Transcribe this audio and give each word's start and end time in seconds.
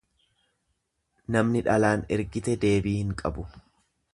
Namni 1.35 1.61
dhalaan 1.67 2.07
ergite 2.17 2.59
deebii 2.65 2.99
hin 3.03 3.17
qabu. 3.21 3.47